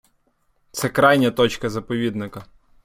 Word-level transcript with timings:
Це 0.71 0.89
крайня 0.89 1.31
точка 1.31 1.69
заповідника. 1.69 2.45